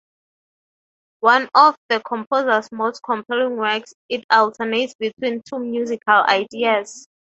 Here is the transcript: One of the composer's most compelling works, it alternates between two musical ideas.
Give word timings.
One 1.19 1.47
of 1.53 1.75
the 1.89 1.99
composer's 1.99 2.71
most 2.71 3.03
compelling 3.03 3.57
works, 3.57 3.93
it 4.09 4.25
alternates 4.31 4.95
between 4.95 5.43
two 5.45 5.59
musical 5.59 6.23
ideas. 6.23 7.07